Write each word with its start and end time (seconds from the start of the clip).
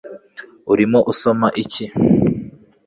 urimo 0.71 0.99
usoma 1.11 1.47
iki 1.63 1.85